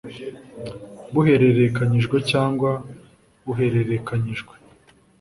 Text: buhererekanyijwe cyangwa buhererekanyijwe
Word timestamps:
buhererekanyijwe 1.13 2.17
cyangwa 2.31 2.69
buhererekanyijwe 3.45 4.53